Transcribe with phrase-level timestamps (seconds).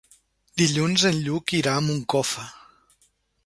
[0.61, 2.51] Dilluns en Lluc irà a Moncofa.